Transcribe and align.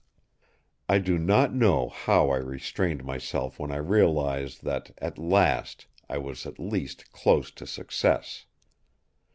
"I 0.89 0.97
do 0.97 1.19
not 1.19 1.53
know 1.53 1.87
how 1.87 2.31
I 2.31 2.37
restrained 2.37 3.05
myself 3.05 3.59
when 3.59 3.71
I 3.71 3.75
realised 3.75 4.63
that, 4.63 4.89
at 4.97 5.19
last, 5.19 5.85
I 6.09 6.17
was 6.17 6.47
at 6.47 6.57
least 6.57 7.11
close 7.11 7.51
to 7.51 7.67
success. 7.67 8.47